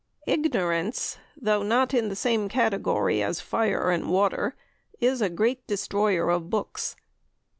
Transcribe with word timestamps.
IGNORANCE, 0.27 1.19
though 1.39 1.61
not 1.61 1.93
in 1.93 2.09
the 2.09 2.15
same 2.15 2.49
category 2.49 3.21
as 3.21 3.39
fire 3.39 3.91
and 3.91 4.09
water, 4.09 4.55
is 4.99 5.21
a 5.21 5.29
great 5.29 5.67
destroyer 5.67 6.31
of 6.31 6.49
books. 6.49 6.95